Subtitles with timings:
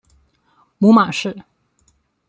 [0.79, 1.43] 母马氏。